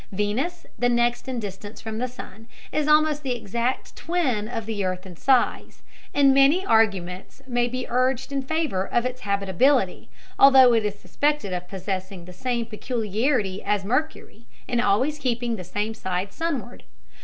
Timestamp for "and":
6.11-6.33